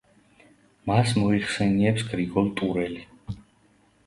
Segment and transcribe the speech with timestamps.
[0.91, 3.05] მას მოიხსენიებს გრიგოლ ტურელი.